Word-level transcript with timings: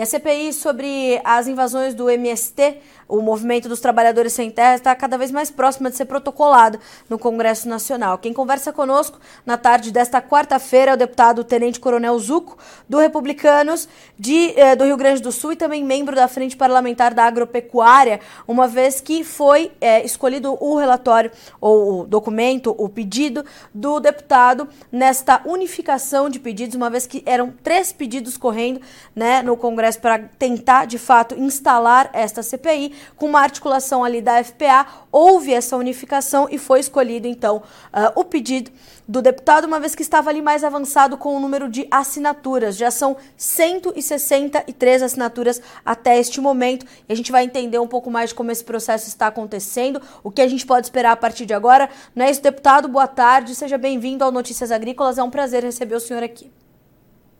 A 0.00 0.06
CPI 0.06 0.54
sobre 0.54 1.20
as 1.22 1.46
invasões 1.46 1.94
do 1.94 2.08
MST, 2.08 2.78
o 3.06 3.20
Movimento 3.20 3.68
dos 3.68 3.80
Trabalhadores 3.80 4.32
Sem 4.32 4.50
Terra, 4.50 4.76
está 4.76 4.94
cada 4.94 5.18
vez 5.18 5.30
mais 5.30 5.50
próxima 5.50 5.90
de 5.90 5.96
ser 5.96 6.06
protocolada 6.06 6.78
no 7.08 7.18
Congresso 7.18 7.68
Nacional. 7.68 8.16
Quem 8.16 8.32
conversa 8.32 8.72
conosco 8.72 9.18
na 9.44 9.58
tarde 9.58 9.90
desta 9.90 10.22
quarta-feira 10.22 10.92
é 10.92 10.94
o 10.94 10.96
deputado 10.96 11.44
Tenente 11.44 11.80
Coronel 11.80 12.18
Zuco, 12.18 12.56
do 12.88 12.98
Republicanos 12.98 13.88
de, 14.18 14.58
eh, 14.58 14.74
do 14.74 14.84
Rio 14.84 14.96
Grande 14.96 15.20
do 15.20 15.32
Sul 15.32 15.52
e 15.52 15.56
também 15.56 15.84
membro 15.84 16.16
da 16.16 16.28
Frente 16.28 16.56
Parlamentar 16.56 17.12
da 17.12 17.24
Agropecuária, 17.24 18.20
uma 18.48 18.66
vez 18.66 19.00
que 19.00 19.22
foi 19.22 19.72
eh, 19.80 20.04
escolhido 20.04 20.56
o 20.60 20.76
relatório, 20.76 21.30
ou 21.60 22.02
o 22.02 22.06
documento, 22.06 22.74
o 22.78 22.88
pedido 22.88 23.44
do 23.74 24.00
deputado 24.00 24.66
nesta 24.90 25.42
unificação 25.44 26.30
de 26.30 26.38
pedidos, 26.38 26.76
uma 26.76 26.88
vez 26.88 27.06
que 27.06 27.22
eram 27.26 27.52
três 27.62 27.92
pedidos 27.92 28.36
correndo 28.36 28.80
né, 29.14 29.42
no 29.42 29.56
Congresso 29.56 29.89
para 29.96 30.18
tentar, 30.38 30.86
de 30.86 30.98
fato, 30.98 31.34
instalar 31.38 32.10
esta 32.12 32.42
CPI, 32.42 32.94
com 33.16 33.26
uma 33.26 33.40
articulação 33.40 34.04
ali 34.04 34.20
da 34.20 34.42
FPA, 34.42 34.86
houve 35.10 35.52
essa 35.52 35.76
unificação 35.76 36.48
e 36.50 36.58
foi 36.58 36.80
escolhido, 36.80 37.26
então, 37.26 37.58
uh, 37.58 38.12
o 38.14 38.24
pedido 38.24 38.70
do 39.10 39.20
deputado, 39.20 39.64
uma 39.64 39.80
vez 39.80 39.96
que 39.96 40.02
estava 40.02 40.30
ali 40.30 40.40
mais 40.40 40.62
avançado 40.62 41.16
com 41.16 41.36
o 41.36 41.40
número 41.40 41.68
de 41.68 41.84
assinaturas. 41.90 42.76
Já 42.76 42.92
são 42.92 43.16
163 43.36 45.02
assinaturas 45.02 45.60
até 45.84 46.16
este 46.16 46.40
momento. 46.40 46.86
E 47.08 47.12
a 47.12 47.16
gente 47.16 47.32
vai 47.32 47.42
entender 47.42 47.80
um 47.80 47.88
pouco 47.88 48.08
mais 48.08 48.30
de 48.30 48.36
como 48.36 48.52
esse 48.52 48.62
processo 48.62 49.08
está 49.08 49.26
acontecendo, 49.26 50.00
o 50.22 50.30
que 50.30 50.40
a 50.40 50.46
gente 50.46 50.64
pode 50.64 50.86
esperar 50.86 51.10
a 51.10 51.16
partir 51.16 51.44
de 51.44 51.52
agora. 51.52 51.90
Não 52.14 52.24
é 52.24 52.30
isso, 52.30 52.40
deputado? 52.40 52.86
Boa 52.86 53.08
tarde, 53.08 53.52
seja 53.56 53.76
bem-vindo 53.76 54.22
ao 54.22 54.30
Notícias 54.30 54.70
Agrícolas. 54.70 55.18
É 55.18 55.22
um 55.24 55.30
prazer 55.30 55.64
receber 55.64 55.96
o 55.96 56.00
senhor 56.00 56.22
aqui. 56.22 56.48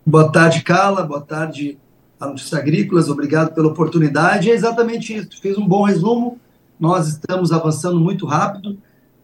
Boa 0.05 0.33
tarde, 0.33 0.65
Carla. 0.65 1.05
Boa 1.05 1.21
tarde 1.21 1.79
a 2.21 2.27
Notícias 2.27 2.55
Agrícolas. 2.55 3.09
Obrigado 3.09 3.55
pela 3.55 3.69
oportunidade. 3.69 4.51
É 4.51 4.55
exatamente 4.55 5.17
isso. 5.17 5.41
Fiz 5.41 5.57
um 5.57 5.67
bom 5.67 5.83
resumo. 5.83 6.39
Nós 6.79 7.09
estamos 7.09 7.51
avançando 7.51 7.99
muito 7.99 8.27
rápido 8.27 8.77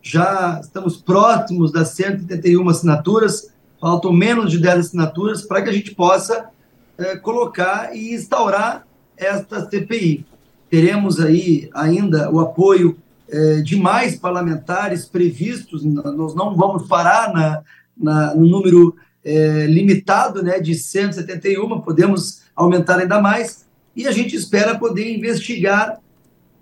já 0.06 0.61
estamos 0.62 0.98
próximos 0.98 1.72
das 1.72 1.89
181 1.89 2.69
assinaturas, 2.69 3.52
faltam 3.80 4.12
menos 4.12 4.52
de 4.52 4.61
10 4.61 4.78
assinaturas 4.78 5.42
para 5.42 5.61
que 5.62 5.69
a 5.69 5.72
gente 5.72 5.97
possa 5.97 6.48
é, 6.97 7.17
colocar 7.17 7.91
e 7.92 8.14
instaurar 8.14 8.86
esta 9.17 9.69
CPI. 9.69 10.24
Teremos 10.70 11.19
aí 11.19 11.69
ainda 11.74 12.30
o 12.30 12.39
apoio 12.39 12.97
é, 13.28 13.62
de 13.62 13.74
mais 13.74 14.14
parlamentares 14.14 15.06
previstos, 15.06 15.84
nós 15.84 16.36
não 16.36 16.55
vamos 16.55 16.86
parar 16.86 17.33
na, 17.33 17.62
na 17.97 18.33
no 18.33 18.47
número 18.47 18.94
é, 19.27 19.66
limitado 19.66 20.41
né, 20.41 20.60
de 20.60 20.72
171, 20.72 21.80
podemos 21.80 22.42
aumentar 22.55 23.00
ainda 23.00 23.20
mais, 23.20 23.66
e 23.96 24.06
a 24.06 24.12
gente 24.12 24.36
espera 24.36 24.78
poder 24.78 25.12
investigar 25.12 25.98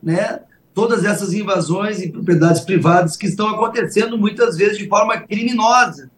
né, 0.03 0.41
todas 0.73 1.05
essas 1.05 1.35
invasões 1.35 2.01
em 2.01 2.11
propriedades 2.11 2.63
privadas 2.63 3.19
que 3.19 3.27
estão 3.27 3.49
acontecendo 3.49 4.17
muitas 4.17 4.57
vezes 4.57 4.79
de 4.79 4.89
forma 4.89 5.21
criminosa 5.21 6.11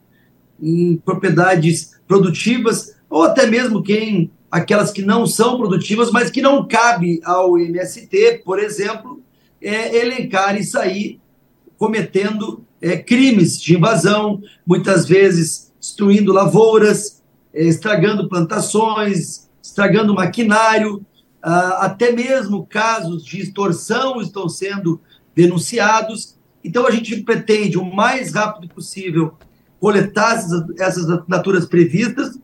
em 0.62 0.96
propriedades 0.98 1.96
produtivas 2.06 2.94
ou 3.10 3.24
até 3.24 3.46
mesmo 3.46 3.82
quem 3.82 4.30
aquelas 4.48 4.92
que 4.92 5.02
não 5.02 5.26
são 5.26 5.58
produtivas, 5.58 6.12
mas 6.12 6.30
que 6.30 6.40
não 6.40 6.66
cabe 6.66 7.20
ao 7.24 7.58
MST, 7.58 8.42
por 8.44 8.60
exemplo, 8.60 9.20
é, 9.60 9.96
elencar 9.96 10.56
e 10.56 10.62
sair 10.62 11.20
cometendo 11.76 12.64
é, 12.80 12.96
crimes 12.96 13.60
de 13.60 13.76
invasão, 13.76 14.40
muitas 14.64 15.06
vezes 15.06 15.66
destruindo 15.86 16.32
lavouras, 16.32 17.22
é, 17.54 17.64
estragando 17.64 18.28
plantações, 18.28 19.48
estragando 19.62 20.14
maquinário, 20.14 21.04
Uh, 21.46 21.78
até 21.78 22.10
mesmo 22.10 22.66
casos 22.66 23.24
de 23.24 23.40
extorsão 23.40 24.20
estão 24.20 24.48
sendo 24.48 25.00
denunciados. 25.32 26.36
Então, 26.64 26.84
a 26.88 26.90
gente 26.90 27.22
pretende, 27.22 27.78
o 27.78 27.84
mais 27.84 28.34
rápido 28.34 28.74
possível, 28.74 29.34
coletar 29.78 30.34
essas, 30.34 30.64
essas 30.76 31.08
assinaturas 31.08 31.64
previstas 31.64 32.36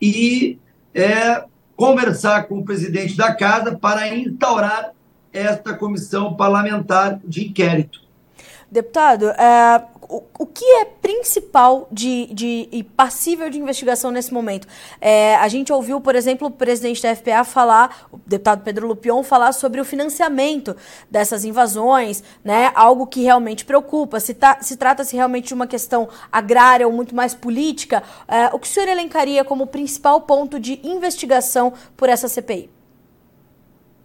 e 0.00 0.58
é, 0.94 1.44
conversar 1.76 2.44
com 2.44 2.60
o 2.60 2.64
presidente 2.64 3.14
da 3.14 3.34
casa 3.34 3.76
para 3.76 4.16
instaurar 4.16 4.92
esta 5.30 5.74
comissão 5.74 6.34
parlamentar 6.34 7.20
de 7.26 7.48
inquérito. 7.48 8.00
Deputado, 8.70 9.30
é, 9.30 9.84
o, 10.08 10.22
o 10.40 10.46
que 10.46 10.64
é 10.64 10.84
principal 10.84 11.86
de, 11.90 12.26
de, 12.32 12.68
e 12.72 12.82
passível 12.82 13.48
de 13.48 13.58
investigação 13.58 14.10
nesse 14.10 14.34
momento? 14.34 14.66
É, 15.00 15.36
a 15.36 15.46
gente 15.48 15.72
ouviu, 15.72 16.00
por 16.00 16.16
exemplo, 16.16 16.48
o 16.48 16.50
presidente 16.50 17.02
da 17.02 17.14
FPA 17.14 17.44
falar, 17.44 18.08
o 18.10 18.18
deputado 18.26 18.62
Pedro 18.62 18.88
Lupion, 18.88 19.22
falar 19.22 19.52
sobre 19.52 19.80
o 19.80 19.84
financiamento 19.84 20.76
dessas 21.10 21.44
invasões, 21.44 22.24
né? 22.44 22.72
Algo 22.74 23.06
que 23.06 23.22
realmente 23.22 23.64
preocupa. 23.64 24.18
Se, 24.18 24.34
tá, 24.34 24.58
se 24.60 24.76
trata-se 24.76 25.14
realmente 25.14 25.48
de 25.48 25.54
uma 25.54 25.66
questão 25.66 26.08
agrária 26.30 26.86
ou 26.86 26.92
muito 26.92 27.14
mais 27.14 27.34
política, 27.34 28.02
é, 28.26 28.46
o 28.52 28.58
que 28.58 28.66
o 28.66 28.70
senhor 28.70 28.88
elencaria 28.88 29.44
como 29.44 29.66
principal 29.66 30.20
ponto 30.22 30.58
de 30.58 30.80
investigação 30.82 31.72
por 31.96 32.08
essa 32.08 32.28
CPI? 32.28 32.75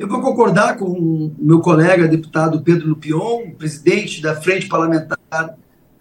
Eu 0.02 0.08
vou 0.08 0.20
concordar 0.20 0.78
com 0.78 0.86
o 0.86 1.36
meu 1.38 1.60
colega 1.60 2.08
deputado 2.08 2.64
Pedro 2.64 2.90
Lupion, 2.90 3.52
presidente 3.56 4.20
da 4.20 4.36
Frente 4.36 4.68
Parlamentar 4.68 5.20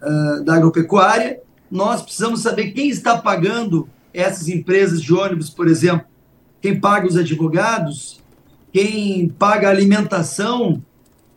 uh, 0.01 0.43
da 0.43 0.55
Agropecuária. 0.55 1.39
Nós 1.69 2.01
precisamos 2.01 2.41
saber 2.41 2.71
quem 2.71 2.89
está 2.89 3.19
pagando 3.19 3.87
essas 4.11 4.47
empresas 4.47 5.03
de 5.03 5.13
ônibus, 5.13 5.51
por 5.51 5.67
exemplo. 5.67 6.07
Quem 6.59 6.79
paga 6.79 7.05
os 7.05 7.15
advogados, 7.15 8.19
quem 8.73 9.29
paga 9.29 9.67
a 9.67 9.71
alimentação. 9.71 10.81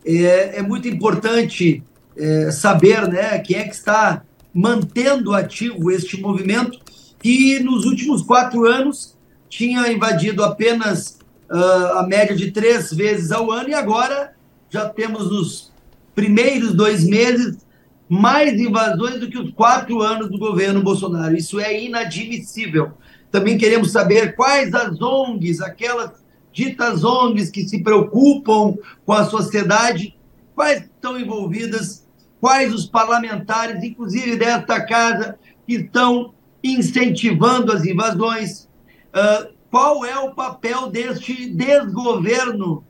É, 0.03 0.57
é 0.57 0.61
muito 0.63 0.87
importante 0.87 1.83
é, 2.17 2.49
saber 2.49 3.07
né, 3.07 3.37
quem 3.37 3.57
é 3.57 3.65
que 3.65 3.75
está 3.75 4.23
mantendo 4.51 5.35
ativo 5.35 5.91
este 5.91 6.19
movimento 6.19 6.79
que 7.21 7.59
nos 7.59 7.85
últimos 7.85 8.23
quatro 8.23 8.65
anos 8.65 9.15
tinha 9.47 9.91
invadido 9.91 10.43
apenas 10.43 11.19
uh, 11.49 11.97
a 11.99 12.07
média 12.07 12.35
de 12.35 12.51
três 12.51 12.91
vezes 12.91 13.31
ao 13.31 13.51
ano, 13.51 13.69
e 13.69 13.73
agora 13.73 14.33
já 14.69 14.89
temos 14.89 15.29
nos 15.29 15.71
primeiros 16.13 16.73
dois 16.73 17.03
meses 17.03 17.65
mais 18.07 18.59
invasões 18.59 19.19
do 19.19 19.29
que 19.29 19.37
os 19.37 19.51
quatro 19.51 20.01
anos 20.01 20.29
do 20.29 20.37
governo 20.37 20.81
Bolsonaro. 20.81 21.35
Isso 21.35 21.59
é 21.59 21.83
inadmissível. 21.83 22.93
Também 23.31 23.57
queremos 23.57 23.91
saber 23.91 24.35
quais 24.35 24.73
as 24.73 25.01
ONGs, 25.01 25.61
aquelas 25.61 26.11
ditas 26.53 27.03
ONGs 27.03 27.49
que 27.49 27.67
se 27.67 27.83
preocupam 27.83 28.75
com 29.05 29.13
a 29.13 29.25
sociedade, 29.25 30.15
quais 30.55 30.83
estão 30.83 31.19
envolvidas, 31.19 32.07
quais 32.39 32.73
os 32.73 32.85
parlamentares, 32.85 33.83
inclusive 33.83 34.37
desta 34.37 34.85
casa, 34.85 35.37
que 35.67 35.75
estão 35.75 36.33
incentivando 36.63 37.71
as 37.71 37.85
invasões. 37.85 38.69
Uh, 39.13 39.54
qual 39.69 40.05
é 40.05 40.17
o 40.19 40.33
papel 40.33 40.89
deste 40.89 41.49
desgoverno? 41.49 42.83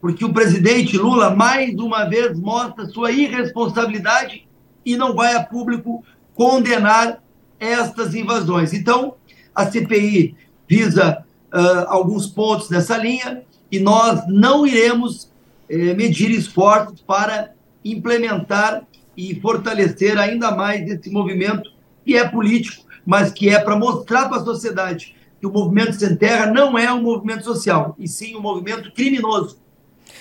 Porque 0.00 0.24
o 0.24 0.32
presidente 0.32 0.96
Lula, 0.96 1.34
mais 1.34 1.74
uma 1.74 2.04
vez, 2.04 2.38
mostra 2.38 2.86
sua 2.86 3.10
irresponsabilidade 3.10 4.46
e 4.84 4.96
não 4.96 5.14
vai 5.14 5.34
a 5.34 5.42
público 5.42 6.04
condenar 6.34 7.22
estas 7.58 8.14
invasões. 8.14 8.72
Então, 8.72 9.14
a 9.54 9.66
CPI 9.66 10.36
visa 10.68 11.24
uh, 11.52 11.88
alguns 11.88 12.26
pontos 12.26 12.70
nessa 12.70 12.96
linha 12.96 13.42
e 13.70 13.80
nós 13.80 14.22
não 14.28 14.66
iremos 14.66 15.30
eh, 15.68 15.92
medir 15.94 16.30
esforços 16.30 17.02
para 17.02 17.52
implementar 17.84 18.86
e 19.14 19.38
fortalecer 19.40 20.18
ainda 20.18 20.50
mais 20.52 20.88
esse 20.88 21.10
movimento 21.10 21.70
que 22.04 22.16
é 22.16 22.26
político, 22.26 22.86
mas 23.04 23.30
que 23.30 23.50
é 23.50 23.58
para 23.58 23.76
mostrar 23.76 24.28
para 24.28 24.38
a 24.38 24.44
sociedade 24.44 25.14
que 25.40 25.46
o 25.46 25.52
movimento 25.52 25.92
sem 25.94 26.16
terra 26.16 26.46
não 26.46 26.76
é 26.76 26.92
um 26.92 27.02
movimento 27.02 27.44
social, 27.44 27.94
e 27.98 28.08
sim 28.08 28.36
um 28.36 28.40
movimento 28.40 28.92
criminoso. 28.92 29.58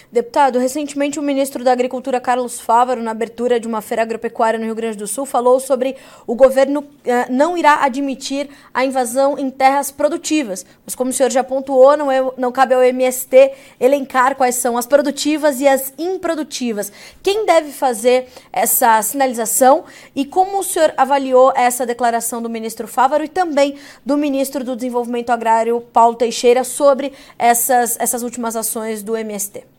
Deputado, 0.09 0.57
recentemente 0.57 1.19
o 1.19 1.21
ministro 1.21 1.65
da 1.65 1.73
Agricultura, 1.73 2.21
Carlos 2.21 2.61
Fávaro, 2.61 3.03
na 3.03 3.11
abertura 3.11 3.59
de 3.59 3.67
uma 3.67 3.81
feira 3.81 4.03
agropecuária 4.03 4.57
no 4.57 4.63
Rio 4.63 4.73
Grande 4.73 4.95
do 4.95 5.05
Sul, 5.05 5.25
falou 5.25 5.59
sobre 5.59 5.97
o 6.25 6.33
governo 6.33 6.79
uh, 6.79 6.87
não 7.29 7.57
irá 7.57 7.83
admitir 7.83 8.49
a 8.73 8.85
invasão 8.85 9.37
em 9.37 9.49
terras 9.49 9.91
produtivas. 9.91 10.65
Mas 10.85 10.95
como 10.95 11.09
o 11.09 11.13
senhor 11.13 11.29
já 11.29 11.43
pontuou, 11.43 11.97
não, 11.97 12.09
é, 12.09 12.21
não 12.37 12.53
cabe 12.53 12.73
ao 12.73 12.81
MST 12.81 13.51
elencar 13.81 14.37
quais 14.37 14.55
são 14.55 14.77
as 14.77 14.85
produtivas 14.85 15.59
e 15.59 15.67
as 15.67 15.93
improdutivas. 15.97 16.89
Quem 17.21 17.45
deve 17.45 17.73
fazer 17.73 18.29
essa 18.53 19.01
sinalização 19.01 19.83
e 20.15 20.23
como 20.23 20.59
o 20.59 20.63
senhor 20.63 20.93
avaliou 20.95 21.51
essa 21.53 21.85
declaração 21.85 22.41
do 22.41 22.49
ministro 22.49 22.87
Fávaro 22.87 23.25
e 23.25 23.27
também 23.27 23.75
do 24.05 24.15
ministro 24.15 24.63
do 24.63 24.73
Desenvolvimento 24.73 25.31
Agrário, 25.31 25.81
Paulo 25.91 26.15
Teixeira, 26.15 26.63
sobre 26.63 27.11
essas, 27.37 27.99
essas 27.99 28.23
últimas 28.23 28.55
ações 28.55 29.03
do 29.03 29.17
MST? 29.17 29.76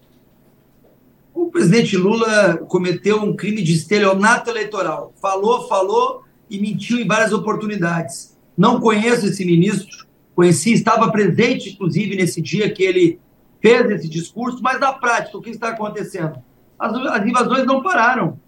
O 1.58 1.60
presidente 1.60 1.96
Lula 1.96 2.58
cometeu 2.68 3.20
um 3.20 3.34
crime 3.34 3.64
de 3.64 3.72
estelionato 3.72 4.48
eleitoral. 4.48 5.12
Falou, 5.20 5.66
falou 5.66 6.22
e 6.48 6.56
mentiu 6.56 7.00
em 7.00 7.06
várias 7.06 7.32
oportunidades. 7.32 8.38
Não 8.56 8.80
conheço 8.80 9.26
esse 9.26 9.44
ministro, 9.44 10.06
conheci, 10.36 10.72
estava 10.72 11.10
presente, 11.10 11.70
inclusive, 11.70 12.14
nesse 12.14 12.40
dia 12.40 12.70
que 12.70 12.84
ele 12.84 13.18
fez 13.60 13.90
esse 13.90 14.08
discurso, 14.08 14.62
mas 14.62 14.78
na 14.78 14.92
prática, 14.92 15.36
o 15.36 15.42
que 15.42 15.50
está 15.50 15.70
acontecendo? 15.70 16.38
As, 16.78 16.94
as 16.94 17.26
invasões 17.26 17.66
não 17.66 17.82
pararam. 17.82 18.38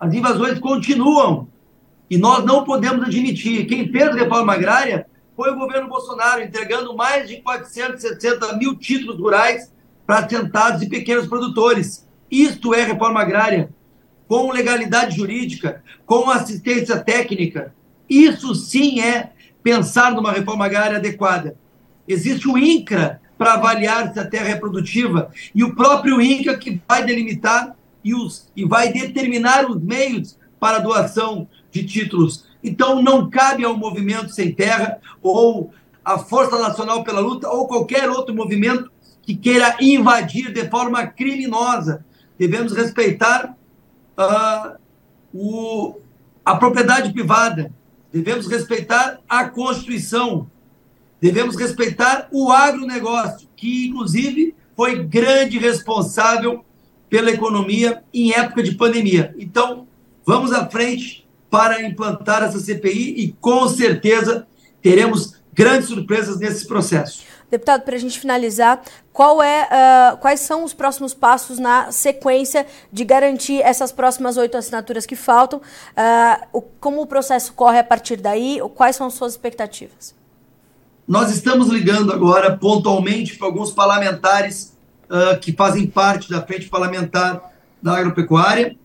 As 0.00 0.12
invasões 0.12 0.58
continuam. 0.58 1.46
E 2.10 2.18
nós 2.18 2.44
não 2.44 2.64
podemos 2.64 3.06
admitir. 3.06 3.64
Quem 3.66 3.92
fez 3.92 4.08
a 4.08 4.14
reforma 4.14 4.54
agrária 4.54 5.06
foi 5.36 5.52
o 5.52 5.56
governo 5.56 5.88
Bolsonaro, 5.88 6.42
entregando 6.42 6.96
mais 6.96 7.28
de 7.28 7.36
460 7.36 8.56
mil 8.56 8.74
títulos 8.74 9.20
rurais 9.20 9.72
para 10.04 10.26
assentados 10.26 10.82
e 10.82 10.88
pequenos 10.88 11.28
produtores. 11.28 12.07
Isto 12.30 12.74
é 12.74 12.84
reforma 12.84 13.20
agrária, 13.20 13.70
com 14.26 14.52
legalidade 14.52 15.16
jurídica, 15.16 15.82
com 16.04 16.30
assistência 16.30 16.98
técnica. 16.98 17.74
Isso 18.08 18.54
sim 18.54 19.00
é 19.00 19.32
pensar 19.62 20.12
numa 20.12 20.32
reforma 20.32 20.66
agrária 20.66 20.98
adequada. 20.98 21.56
Existe 22.06 22.48
o 22.48 22.56
INCRA 22.56 23.20
para 23.36 23.54
avaliar 23.54 24.12
se 24.12 24.18
a 24.18 24.26
terra 24.26 24.48
é 24.48 24.56
produtiva 24.56 25.30
e 25.54 25.62
o 25.62 25.74
próprio 25.74 26.20
INCRA 26.20 26.56
que 26.58 26.80
vai 26.88 27.04
delimitar 27.04 27.76
e, 28.04 28.14
os, 28.14 28.50
e 28.56 28.64
vai 28.64 28.92
determinar 28.92 29.70
os 29.70 29.80
meios 29.82 30.38
para 30.58 30.78
doação 30.78 31.48
de 31.70 31.84
títulos. 31.84 32.46
Então, 32.62 33.02
não 33.02 33.30
cabe 33.30 33.64
ao 33.64 33.76
Movimento 33.76 34.30
Sem 34.30 34.52
Terra 34.52 34.98
ou 35.22 35.72
à 36.04 36.18
Força 36.18 36.58
Nacional 36.58 37.04
pela 37.04 37.20
Luta 37.20 37.48
ou 37.48 37.68
qualquer 37.68 38.08
outro 38.10 38.34
movimento 38.34 38.90
que 39.22 39.36
queira 39.36 39.76
invadir 39.80 40.52
de 40.52 40.68
forma 40.68 41.06
criminosa. 41.06 42.04
Devemos 42.38 42.72
respeitar 42.72 43.56
uh, 44.16 44.78
o, 45.34 45.98
a 46.44 46.56
propriedade 46.56 47.12
privada, 47.12 47.72
devemos 48.12 48.46
respeitar 48.46 49.20
a 49.28 49.48
Constituição, 49.48 50.48
devemos 51.20 51.56
respeitar 51.56 52.28
o 52.30 52.52
agronegócio, 52.52 53.48
que 53.56 53.88
inclusive 53.88 54.54
foi 54.76 55.04
grande 55.04 55.58
responsável 55.58 56.64
pela 57.10 57.30
economia 57.30 58.02
em 58.12 58.32
época 58.32 58.62
de 58.62 58.76
pandemia. 58.76 59.34
Então, 59.38 59.86
vamos 60.24 60.52
à 60.52 60.68
frente 60.68 61.26
para 61.50 61.82
implantar 61.82 62.42
essa 62.42 62.60
CPI 62.60 63.14
e 63.16 63.32
com 63.40 63.68
certeza 63.68 64.46
teremos 64.82 65.34
grandes 65.52 65.88
surpresas 65.88 66.38
nesse 66.38 66.66
processo. 66.66 67.24
Deputado, 67.50 67.82
para 67.82 67.96
a 67.96 67.98
gente 67.98 68.20
finalizar, 68.20 68.82
é, 69.42 70.12
uh, 70.12 70.16
quais 70.18 70.40
são 70.40 70.64
os 70.64 70.74
próximos 70.74 71.14
passos 71.14 71.58
na 71.58 71.90
sequência 71.90 72.66
de 72.92 73.04
garantir 73.04 73.62
essas 73.62 73.90
próximas 73.90 74.36
oito 74.36 74.56
assinaturas 74.56 75.06
que 75.06 75.16
faltam? 75.16 75.58
Uh, 75.60 76.46
o, 76.52 76.60
como 76.60 77.00
o 77.00 77.06
processo 77.06 77.52
corre 77.54 77.78
a 77.78 77.84
partir 77.84 78.16
daí? 78.16 78.60
Quais 78.74 78.96
são 78.96 79.06
as 79.06 79.14
suas 79.14 79.32
expectativas? 79.32 80.14
Nós 81.06 81.30
estamos 81.30 81.68
ligando 81.68 82.12
agora 82.12 82.54
pontualmente 82.54 83.36
para 83.38 83.48
alguns 83.48 83.72
parlamentares 83.72 84.76
uh, 85.04 85.38
que 85.40 85.52
fazem 85.52 85.86
parte 85.86 86.28
da 86.28 86.42
frente 86.42 86.68
parlamentar 86.68 87.50
da 87.82 87.96
agropecuária. 87.96 88.76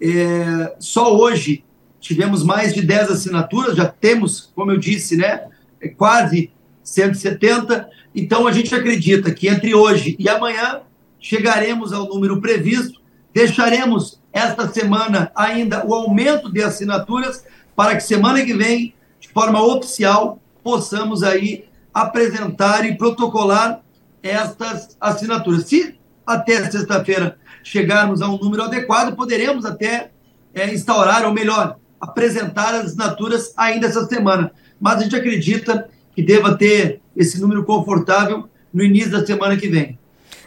É, 0.00 0.76
só 0.78 1.16
hoje 1.16 1.64
tivemos 2.00 2.44
mais 2.44 2.72
de 2.72 2.82
10 2.82 3.10
assinaturas, 3.10 3.76
já 3.76 3.86
temos, 3.86 4.52
como 4.54 4.70
eu 4.70 4.78
disse, 4.78 5.16
né, 5.16 5.48
quase 5.96 6.52
170. 6.82 7.88
Então, 8.14 8.46
a 8.46 8.52
gente 8.52 8.74
acredita 8.74 9.32
que 9.32 9.48
entre 9.48 9.74
hoje 9.74 10.16
e 10.18 10.28
amanhã 10.28 10.80
chegaremos 11.18 11.92
ao 11.92 12.08
número 12.08 12.40
previsto, 12.40 13.00
deixaremos 13.32 14.20
esta 14.32 14.68
semana 14.68 15.30
ainda 15.34 15.86
o 15.86 15.94
aumento 15.94 16.50
de 16.50 16.62
assinaturas 16.62 17.44
para 17.76 17.96
que 17.96 18.02
semana 18.02 18.44
que 18.44 18.54
vem, 18.54 18.94
de 19.20 19.28
forma 19.28 19.62
oficial, 19.62 20.40
possamos 20.62 21.22
aí 21.22 21.64
apresentar 21.92 22.84
e 22.84 22.96
protocolar 22.96 23.80
estas 24.22 24.96
assinaturas. 25.00 25.64
Se 25.64 25.98
até 26.26 26.70
sexta-feira 26.70 27.38
chegarmos 27.62 28.22
a 28.22 28.28
um 28.28 28.38
número 28.38 28.64
adequado, 28.64 29.14
poderemos 29.14 29.64
até 29.64 30.10
é, 30.54 30.72
instaurar, 30.72 31.24
ou 31.24 31.32
melhor, 31.32 31.76
apresentar 32.00 32.74
as 32.74 32.86
assinaturas 32.86 33.52
ainda 33.56 33.86
essa 33.86 34.06
semana. 34.06 34.50
Mas 34.80 34.98
a 34.98 35.02
gente 35.02 35.16
acredita 35.16 35.88
que 36.14 36.22
deva 36.22 36.56
ter 36.56 37.00
esse 37.16 37.40
número 37.40 37.64
confortável 37.64 38.48
no 38.72 38.82
início 38.82 39.10
da 39.10 39.24
semana 39.24 39.56
que 39.56 39.68
vem. 39.68 39.98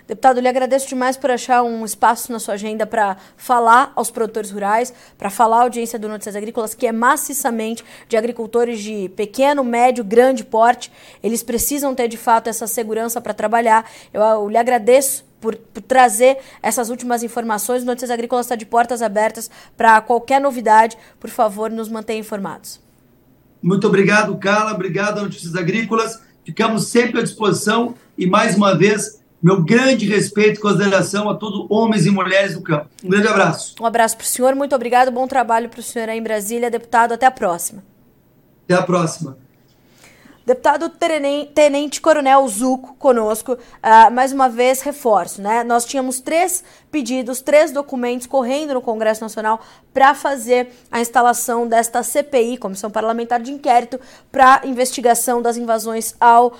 Deputado, 0.07 0.39
lhe 0.39 0.47
agradeço 0.47 0.87
demais 0.87 1.17
por 1.17 1.31
achar 1.31 1.63
um 1.63 1.83
espaço 1.83 2.31
na 2.31 2.37
sua 2.37 2.53
agenda 2.53 2.85
para 2.85 3.17
falar 3.35 3.91
aos 3.95 4.11
produtores 4.11 4.51
rurais, 4.51 4.93
para 5.17 5.31
falar 5.31 5.57
à 5.57 5.61
audiência 5.63 5.97
do 5.97 6.07
Notícias 6.07 6.35
Agrícolas, 6.35 6.75
que 6.75 6.85
é 6.85 6.91
maciçamente 6.91 7.83
de 8.07 8.15
agricultores 8.15 8.79
de 8.81 9.09
pequeno, 9.15 9.63
médio, 9.63 10.03
grande 10.03 10.43
porte. 10.43 10.91
Eles 11.23 11.41
precisam 11.41 11.95
ter, 11.95 12.07
de 12.07 12.17
fato, 12.17 12.47
essa 12.47 12.67
segurança 12.67 13.19
para 13.19 13.33
trabalhar. 13.33 13.89
Eu, 14.13 14.21
eu 14.21 14.47
lhe 14.47 14.57
agradeço 14.57 15.25
por, 15.41 15.55
por, 15.55 15.81
trazer 15.81 16.37
essas 16.61 16.91
últimas 16.91 17.23
informações. 17.23 17.83
Notícias 17.83 18.11
Agrícolas 18.11 18.45
está 18.45 18.55
de 18.55 18.65
portas 18.65 19.01
abertas 19.01 19.49
para 19.75 19.99
qualquer 20.01 20.39
novidade. 20.39 20.95
Por 21.19 21.31
favor, 21.31 21.71
nos 21.71 21.89
mantenha 21.89 22.19
informados. 22.19 22.84
Muito 23.65 23.87
obrigado, 23.87 24.37
Carla. 24.37 24.73
Obrigado 24.73 25.19
Notícias 25.21 25.55
Agrícolas. 25.55 26.21
Ficamos 26.45 26.87
sempre 26.89 27.19
à 27.19 27.23
disposição 27.23 27.95
e, 28.15 28.27
mais 28.27 28.55
uma 28.55 28.77
vez, 28.77 29.19
meu 29.41 29.63
grande 29.63 30.05
respeito 30.05 30.59
e 30.59 30.61
consideração 30.61 31.27
a 31.27 31.33
todos 31.33 31.65
homens 31.67 32.05
e 32.05 32.11
mulheres 32.11 32.53
do 32.53 32.61
campo. 32.61 32.87
Um 33.03 33.09
grande 33.09 33.27
abraço. 33.27 33.73
Um 33.81 33.85
abraço 33.87 34.17
para 34.17 34.23
o 34.23 34.27
senhor, 34.27 34.53
muito 34.53 34.75
obrigado, 34.75 35.11
bom 35.11 35.25
trabalho 35.27 35.67
para 35.67 35.79
o 35.79 35.83
senhor 35.83 36.09
aí 36.09 36.19
em 36.19 36.21
Brasília. 36.21 36.69
Deputado, 36.69 37.13
até 37.13 37.25
a 37.25 37.31
próxima. 37.31 37.83
Até 38.65 38.75
a 38.75 38.83
próxima. 38.83 39.35
Deputado 40.45 40.91
Tenente 41.55 41.99
Coronel 41.99 42.47
Zuco 42.47 42.93
conosco, 42.99 43.53
uh, 43.53 44.11
mais 44.11 44.31
uma 44.31 44.47
vez 44.47 44.79
reforço, 44.81 45.41
né? 45.41 45.63
Nós 45.63 45.85
tínhamos 45.85 46.19
três 46.19 46.63
pedidos, 46.91 47.41
três 47.41 47.71
documentos 47.71 48.27
correndo 48.27 48.75
no 48.75 48.81
Congresso 48.81 49.21
Nacional 49.21 49.59
para 49.91 50.13
fazer 50.13 50.71
a 50.91 51.01
instalação 51.01 51.67
desta 51.67 52.03
CPI, 52.03 52.57
Comissão 52.57 52.91
Parlamentar 52.91 53.41
de 53.41 53.51
Inquérito, 53.51 53.99
para 54.31 54.61
investigação 54.65 55.41
das 55.41 55.57
invasões 55.57 56.13
ao 56.19 56.49
uh, 56.49 56.53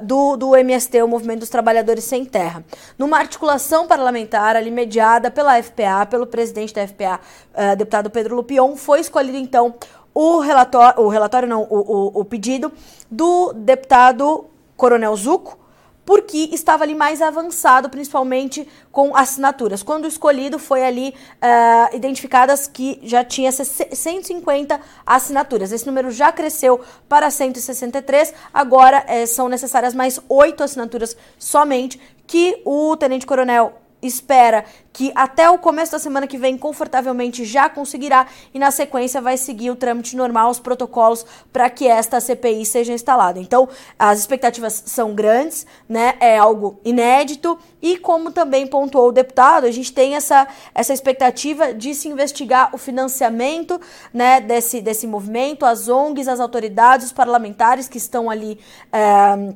do, 0.00 0.36
do 0.36 0.54
MST, 0.54 1.02
o 1.02 1.08
Movimento 1.08 1.40
dos 1.40 1.48
Trabalhadores 1.48 2.04
Sem 2.04 2.24
Terra. 2.24 2.64
Numa 2.96 3.18
articulação 3.18 3.88
parlamentar 3.88 4.54
ali 4.54 4.70
mediada 4.70 5.28
pela 5.28 5.60
FPA, 5.60 6.06
pelo 6.08 6.24
presidente 6.24 6.72
da 6.72 6.86
FPA, 6.86 7.18
uh, 7.52 7.74
deputado 7.74 8.10
Pedro 8.10 8.36
Lupion, 8.36 8.76
foi 8.76 9.00
escolhido 9.00 9.36
então 9.36 9.74
o 10.14 10.38
relatório, 10.38 11.02
o 11.02 11.08
relatório 11.08 11.48
não, 11.48 11.62
o, 11.64 11.78
o, 12.16 12.20
o 12.20 12.24
pedido 12.24 12.72
do 13.10 13.52
deputado 13.52 14.46
Coronel 14.76 15.14
Zuco, 15.16 15.58
porque 16.04 16.50
estava 16.52 16.84
ali 16.84 16.94
mais 16.94 17.22
avançado, 17.22 17.88
principalmente 17.88 18.68
com 18.92 19.16
assinaturas. 19.16 19.82
Quando 19.82 20.06
escolhido, 20.06 20.58
foi 20.58 20.84
ali 20.84 21.08
uh, 21.08 21.96
identificadas 21.96 22.66
que 22.66 23.00
já 23.02 23.24
tinha 23.24 23.50
150 23.50 24.80
assinaturas. 25.06 25.72
Esse 25.72 25.86
número 25.86 26.10
já 26.10 26.30
cresceu 26.30 26.80
para 27.08 27.30
163. 27.30 28.34
Agora 28.52 29.02
eh, 29.08 29.24
são 29.26 29.48
necessárias 29.48 29.94
mais 29.94 30.20
oito 30.28 30.62
assinaturas 30.62 31.16
somente 31.38 31.98
que 32.26 32.60
o 32.64 32.96
tenente 32.96 33.26
coronel 33.26 33.72
espera 34.06 34.64
que 34.92 35.10
até 35.14 35.50
o 35.50 35.58
começo 35.58 35.92
da 35.92 35.98
semana 35.98 36.26
que 36.26 36.38
vem 36.38 36.56
confortavelmente 36.56 37.44
já 37.44 37.68
conseguirá 37.68 38.28
e 38.54 38.58
na 38.58 38.70
sequência 38.70 39.20
vai 39.20 39.36
seguir 39.36 39.70
o 39.70 39.76
trâmite 39.76 40.14
normal, 40.16 40.50
os 40.50 40.60
protocolos 40.60 41.26
para 41.52 41.68
que 41.68 41.88
esta 41.88 42.20
CPI 42.20 42.64
seja 42.64 42.92
instalada. 42.92 43.40
Então, 43.40 43.68
as 43.98 44.20
expectativas 44.20 44.84
são 44.86 45.12
grandes, 45.12 45.66
né? 45.88 46.14
É 46.20 46.38
algo 46.38 46.78
inédito 46.84 47.58
e 47.82 47.98
como 47.98 48.30
também 48.30 48.66
pontuou 48.66 49.08
o 49.08 49.12
deputado, 49.12 49.64
a 49.64 49.70
gente 49.70 49.92
tem 49.92 50.14
essa, 50.14 50.46
essa 50.74 50.92
expectativa 50.92 51.74
de 51.74 51.94
se 51.94 52.08
investigar 52.08 52.74
o 52.74 52.78
financiamento, 52.78 53.80
né, 54.12 54.40
desse 54.40 54.80
desse 54.80 55.06
movimento, 55.06 55.66
as 55.66 55.88
ONGs, 55.88 56.28
as 56.28 56.40
autoridades, 56.40 57.06
os 57.06 57.12
parlamentares 57.12 57.88
que 57.88 57.98
estão 57.98 58.30
ali 58.30 58.58
é, 58.92 59.54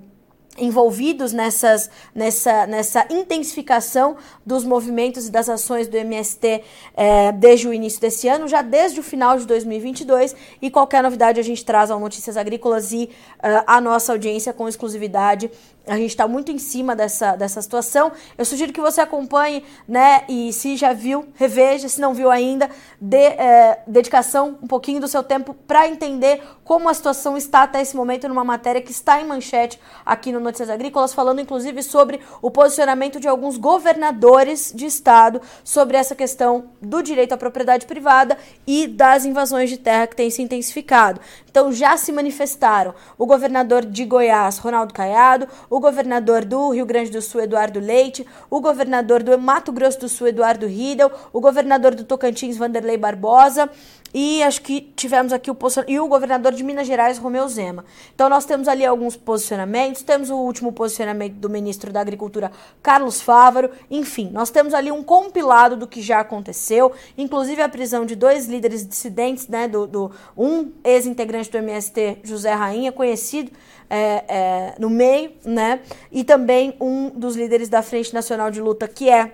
envolvidos 0.59 1.33
nessas, 1.33 1.91
nessa, 2.15 2.67
nessa 2.67 3.07
intensificação 3.11 4.17
dos 4.45 4.65
movimentos 4.65 5.29
e 5.29 5.31
das 5.31 5.49
ações 5.49 5.89
do 5.89 5.97
MST 5.97 6.63
é, 6.97 7.33
desde 7.33 7.69
o 7.69 7.73
início 7.73 8.01
desse 8.01 8.29
ano, 8.29 8.49
já 8.49 8.63
desde 8.63 9.01
o 9.01 9.03
final 9.03 9.39
de 9.39 9.47
2022. 9.47 10.35
E 10.61 10.71
qualquer 10.71 11.03
novidade 11.03 11.41
a 11.41 11.43
gente 11.43 11.65
traz 11.65 11.91
ao 11.91 12.01
Notícias 12.01 12.37
Agrícolas 12.37 12.93
e 12.93 13.11
uh, 13.39 13.81
nossa 13.81 14.13
audiência 14.13 14.53
com 14.53 14.69
exclusividade 14.69 15.51
A 15.89 15.97
gente 15.97 16.11
está 16.11 16.29
muito 16.29 16.53
em 16.53 16.59
cima 16.59 16.95
dessa, 16.95 17.35
dessa 17.35 17.63
situação. 17.63 18.13
Eu 18.37 18.45
sugiro 18.45 18.73
que 18.73 18.81
você 18.81 19.01
acompanhe, 19.01 19.65
né? 19.87 20.23
E 20.29 20.53
se 20.53 20.77
já 20.77 20.93
viu, 20.93 21.27
reveja. 21.35 21.89
Se 21.89 22.01
não 22.01 22.13
viu 22.13 22.31
ainda, 22.31 22.69
dê 23.01 23.17
é, 23.17 23.83
dedicação 23.87 24.59
um 24.63 24.67
pouquinho 24.67 25.01
do 25.01 25.09
seu 25.09 25.23
tempo 25.23 25.55
para 25.55 25.89
entender 25.89 26.43
como 26.63 26.89
a 26.89 26.95
situação 26.95 27.37
está 27.37 27.63
até 27.63 27.81
esse 27.81 27.97
momento 27.97 28.29
numa 28.29 28.45
matéria 28.45 28.83
que 28.83 28.91
está 28.93 29.21
em 29.21 29.27
manchete 29.27 29.81
aqui 30.05 30.31
no 30.31 30.39
Notícias 30.39 30.69
Agrícolas, 30.69 31.15
falando 31.15 31.41
inclusive 31.41 31.83
sobre 31.83 32.21
o 32.43 32.51
posicionamento 32.51 33.19
de 33.19 33.27
alguns 33.27 33.57
governadores 33.57 34.73
de 34.75 34.85
estado 34.85 35.41
sobre 35.65 35.97
essa 35.97 36.15
questão 36.15 36.71
do 36.83 37.03
direito 37.03 37.33
à 37.33 37.39
propriedade 37.39 37.87
privada 37.87 38.37
e 38.67 38.87
das 38.87 39.25
invasões 39.25 39.71
de 39.71 39.79
terra 39.79 40.07
que 40.07 40.17
têm 40.17 40.29
se 40.29 40.43
intensificado. 40.43 41.21
Então 41.51 41.73
já 41.73 41.97
se 41.97 42.13
manifestaram 42.13 42.95
o 43.17 43.25
governador 43.25 43.85
de 43.85 44.05
Goiás, 44.05 44.59
Ronaldo 44.59 44.93
Caiado, 44.93 45.49
o 45.71 45.78
governador 45.81 46.45
do 46.45 46.71
Rio 46.71 46.87
Grande 46.87 47.11
do 47.11 47.21
Sul, 47.23 47.41
Eduardo 47.41 47.81
Leite, 47.81 48.27
o 48.51 48.61
governador 48.61 49.23
do 49.23 49.39
Mato 49.39 49.73
Grosso 49.73 50.01
do 50.01 50.09
Sul, 50.09 50.29
Eduardo 50.29 50.67
Riedel, 50.67 51.11
o 51.33 51.41
governador 51.41 51.95
do 51.95 52.05
Tocantins, 52.05 52.57
Vanderlei 52.57 52.97
Barbosa, 52.97 53.71
e 54.13 54.43
acho 54.43 54.63
que 54.63 54.81
tivemos 54.97 55.33
aqui 55.33 55.51
o 55.51 55.57
e 55.87 56.01
o 56.01 56.09
governador 56.09 56.53
de 56.53 56.63
Minas 56.63 56.87
Gerais, 56.87 57.19
Romeu 57.19 57.47
Zema. 57.49 57.85
Então 58.15 58.29
nós 58.29 58.45
temos 58.45 58.67
ali 58.67 58.85
alguns 58.85 59.17
posicionamentos, 59.17 60.03
temos 60.03 60.31
o 60.31 60.37
último 60.37 60.73
posicionamento 60.73 61.35
do 61.35 61.51
ministro 61.51 61.93
da 61.93 62.01
Agricultura, 62.01 62.51
Carlos 62.83 63.21
Fávaro, 63.21 63.71
enfim, 63.91 64.31
nós 64.33 64.51
temos 64.51 64.73
ali 64.73 64.91
um 64.91 65.03
compilado 65.03 65.77
do 65.77 65.87
que 65.87 66.01
já 66.01 66.21
aconteceu, 66.21 66.93
inclusive 67.17 67.61
a 67.61 67.69
prisão 67.69 68.07
de 68.07 68.17
dois 68.17 68.47
líderes 68.47 68.87
dissidentes, 68.87 69.47
né, 69.47 69.69
do, 69.69 69.87
do 69.87 70.11
um 70.37 70.73
ex-integrante 70.83 71.51
do 71.51 71.59
MST, 71.59 72.21
José 72.25 72.53
Rainha, 72.55 72.91
conhecido 72.91 73.51
é, 73.91 74.25
é, 74.29 74.75
no 74.79 74.91
meio, 74.91 75.33
né, 75.45 75.81
e 76.11 76.25
também 76.25 76.75
um 76.81 77.11
dos 77.11 77.37
líderes 77.37 77.69
da 77.69 77.83
Frente 77.83 78.13
Nacional 78.13 78.51
de 78.51 78.61
Luta, 78.61 78.87
que 78.87 79.09
é 79.09 79.33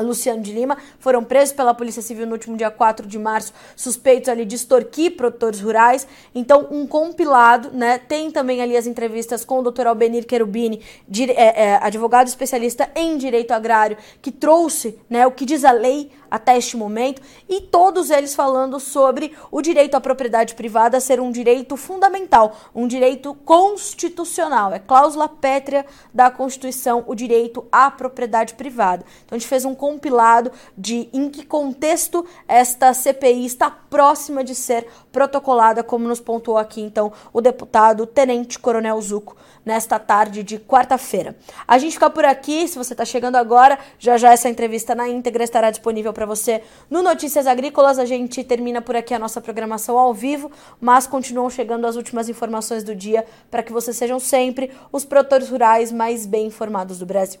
Luciano 0.00 0.42
de 0.42 0.52
Lima, 0.52 0.76
foram 0.98 1.24
presos 1.24 1.52
pela 1.54 1.74
Polícia 1.74 2.02
Civil 2.02 2.26
no 2.26 2.32
último 2.32 2.56
dia 2.56 2.70
4 2.70 3.06
de 3.06 3.18
março, 3.18 3.52
suspeitos 3.74 4.28
ali 4.28 4.44
de 4.44 4.54
extorquir 4.54 5.16
produtores 5.16 5.60
rurais. 5.60 6.06
Então, 6.34 6.68
um 6.70 6.86
compilado, 6.86 7.70
né? 7.72 7.98
Tem 7.98 8.30
também 8.30 8.60
ali 8.60 8.76
as 8.76 8.86
entrevistas 8.86 9.44
com 9.44 9.60
o 9.60 9.70
Dr. 9.70 9.86
Albenir 9.86 10.24
Cherubini, 10.28 10.82
é, 11.30 11.64
é, 11.64 11.78
advogado 11.82 12.28
especialista 12.28 12.90
em 12.94 13.16
direito 13.16 13.52
agrário, 13.52 13.96
que 14.20 14.30
trouxe 14.30 14.98
né, 15.08 15.26
o 15.26 15.32
que 15.32 15.44
diz 15.44 15.64
a 15.64 15.72
lei 15.72 16.10
até 16.30 16.56
este 16.56 16.76
momento, 16.76 17.22
e 17.48 17.60
todos 17.60 18.10
eles 18.10 18.34
falando 18.34 18.80
sobre 18.80 19.32
o 19.50 19.62
direito 19.62 19.96
à 19.96 20.00
propriedade 20.00 20.54
privada 20.54 21.00
ser 21.00 21.20
um 21.20 21.30
direito 21.30 21.76
fundamental, 21.76 22.56
um 22.74 22.86
direito 22.86 23.34
constitucional. 23.44 24.72
É 24.72 24.78
cláusula 24.78 25.28
pétrea 25.28 25.86
da 26.12 26.30
Constituição 26.30 27.04
o 27.06 27.14
direito 27.14 27.66
à 27.70 27.90
propriedade 27.90 28.54
privada. 28.54 29.04
Então, 29.24 29.36
a 29.36 29.38
gente 29.38 29.48
fez 29.48 29.64
um 29.64 29.74
compilado 29.74 30.50
de 30.76 31.08
em 31.12 31.28
que 31.28 31.44
contexto 31.44 32.24
esta 32.46 32.92
CPI 32.92 33.46
está 33.46 33.70
próxima 33.70 34.42
de 34.44 34.54
ser 34.54 34.86
protocolada, 35.12 35.82
como 35.82 36.06
nos 36.06 36.20
pontuou 36.20 36.58
aqui 36.58 36.80
então 36.80 37.12
o 37.32 37.40
deputado 37.40 38.06
Tenente 38.06 38.58
Coronel 38.58 39.00
Zuco 39.00 39.36
nesta 39.64 39.98
tarde 39.98 40.42
de 40.42 40.58
quarta-feira. 40.58 41.36
A 41.66 41.76
gente 41.78 41.92
fica 41.92 42.08
por 42.08 42.24
aqui, 42.24 42.66
se 42.66 42.78
você 42.78 42.94
está 42.94 43.04
chegando 43.04 43.36
agora, 43.36 43.78
já 43.98 44.16
já 44.16 44.32
essa 44.32 44.48
entrevista 44.48 44.94
na 44.94 45.08
íntegra 45.08 45.44
estará 45.44 45.70
disponível 45.70 46.12
para 46.18 46.26
você 46.26 46.62
no 46.90 47.00
Notícias 47.00 47.46
Agrícolas. 47.46 47.96
A 47.96 48.04
gente 48.04 48.42
termina 48.42 48.82
por 48.82 48.96
aqui 48.96 49.14
a 49.14 49.20
nossa 49.20 49.40
programação 49.40 49.96
ao 49.96 50.12
vivo, 50.12 50.50
mas 50.80 51.06
continuam 51.06 51.48
chegando 51.48 51.86
as 51.86 51.94
últimas 51.94 52.28
informações 52.28 52.82
do 52.82 52.92
dia 52.92 53.24
para 53.48 53.62
que 53.62 53.72
vocês 53.72 53.96
sejam 53.96 54.18
sempre 54.18 54.72
os 54.90 55.04
produtores 55.04 55.48
rurais 55.48 55.92
mais 55.92 56.26
bem 56.26 56.48
informados 56.48 56.98
do 56.98 57.06
Brasil. 57.06 57.40